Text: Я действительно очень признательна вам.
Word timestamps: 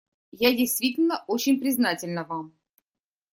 Я 0.39 0.51
действительно 0.57 1.23
очень 1.27 1.59
признательна 1.59 2.23
вам. 2.23 2.55